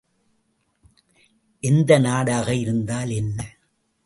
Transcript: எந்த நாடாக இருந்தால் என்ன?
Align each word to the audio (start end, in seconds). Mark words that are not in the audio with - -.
எந்த 1.63 1.99
நாடாக 1.99 2.55
இருந்தால் 2.55 3.09
என்ன? 3.09 3.39